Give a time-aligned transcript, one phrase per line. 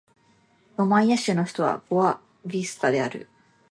[0.77, 3.27] ロライマ州の州都はボア・ヴィスタである